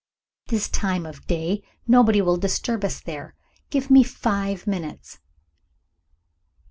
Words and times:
At 0.39 0.49
this 0.49 0.67
time 0.67 1.05
of 1.05 1.27
day, 1.27 1.61
nobody 1.85 2.23
will 2.23 2.37
disturb 2.37 2.83
us 2.83 2.99
there. 2.99 3.35
Give 3.69 3.91
me 3.91 4.01
five 4.01 4.65
minutes!" 4.65 5.19